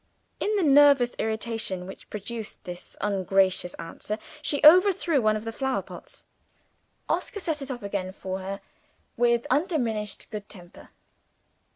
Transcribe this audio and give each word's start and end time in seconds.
In 0.39 0.55
the 0.55 0.63
nervous 0.63 1.13
irritation 1.19 1.85
which 1.85 2.09
produced 2.09 2.63
this 2.63 2.97
ungracious 3.01 3.75
answer, 3.75 4.17
she 4.41 4.63
overthrew 4.65 5.21
one 5.21 5.35
of 5.35 5.45
the 5.45 5.51
flower 5.51 5.83
pots. 5.83 6.25
Oscar 7.07 7.39
set 7.39 7.61
it 7.61 7.69
up 7.69 7.83
again 7.83 8.11
for 8.11 8.39
her 8.39 8.61
with 9.15 9.45
undiminished 9.51 10.31
good 10.31 10.49
temper. 10.49 10.89